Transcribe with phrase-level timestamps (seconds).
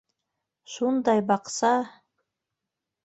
[0.75, 1.71] Шундай баҡса!